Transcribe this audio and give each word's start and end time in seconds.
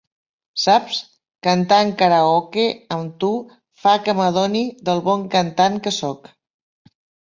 Saps, 0.61 1.01
cantar 1.47 1.77
en 1.89 1.91
karaoke 1.99 2.65
amb 2.97 3.21
tu 3.27 3.31
fa 3.85 3.97
que 4.09 4.19
m'adoni 4.23 4.67
del 4.91 5.07
bon 5.13 5.31
cantant 5.39 5.83
que 5.87 5.99
soc. 6.05 6.37